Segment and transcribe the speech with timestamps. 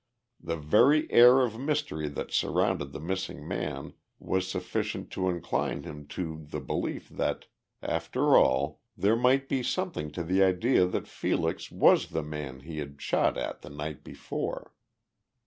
[0.39, 6.07] The very air of mystery that surrounded the missing man was sufficient to incline him
[6.07, 7.45] to the belief that,
[7.83, 12.79] after all, there might be something to the idea that Felix was the man he
[12.79, 14.73] had shot at the night before.